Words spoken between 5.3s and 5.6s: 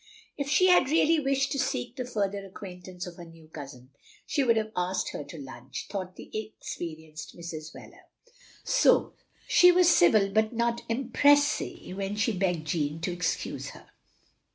SQUARE 103 her